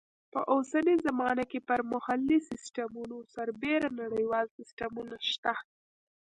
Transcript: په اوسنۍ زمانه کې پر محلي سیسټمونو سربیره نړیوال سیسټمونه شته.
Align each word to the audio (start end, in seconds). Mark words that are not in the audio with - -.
په 0.33 0.39
اوسنۍ 0.53 0.95
زمانه 1.07 1.43
کې 1.51 1.59
پر 1.67 1.79
محلي 1.91 2.39
سیسټمونو 2.49 3.17
سربیره 3.35 3.89
نړیوال 4.01 4.45
سیسټمونه 4.57 5.15
شته. 5.31 5.53